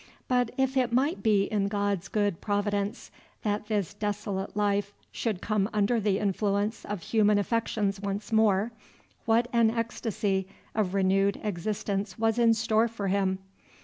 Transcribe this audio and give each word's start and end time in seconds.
But 0.27 0.49
if 0.57 0.75
it 0.77 0.91
might 0.91 1.21
be 1.21 1.43
in 1.43 1.67
God's 1.67 2.07
good 2.07 2.41
providence 2.41 3.11
that 3.43 3.67
this 3.67 3.93
desolate 3.93 4.57
life 4.57 4.95
should 5.11 5.43
come 5.43 5.69
under 5.73 5.99
the 5.99 6.17
influence 6.17 6.83
of 6.85 7.03
human 7.03 7.37
affections 7.37 8.01
once 8.01 8.31
more, 8.31 8.71
what 9.25 9.47
an 9.53 9.69
ecstasy 9.69 10.47
of 10.73 10.95
renewed 10.95 11.39
existence 11.43 12.17
was 12.17 12.39
in 12.39 12.55
store 12.55 12.87
for 12.87 13.09
him! 13.09 13.37